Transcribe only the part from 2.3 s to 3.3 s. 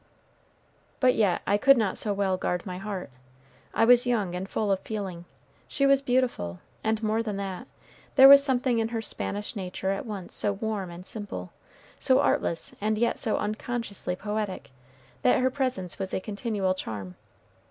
guard my heart.